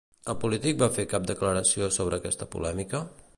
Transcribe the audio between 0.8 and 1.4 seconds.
va fer cap